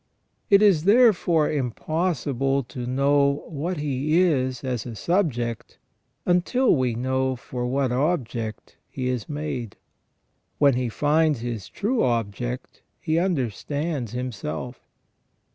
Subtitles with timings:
[0.49, 5.77] It is, therefore, im possible to know what he is as a subject
[6.25, 9.75] until we know for what object he is made.
[10.57, 14.81] When he finds his true object, he under stands himself.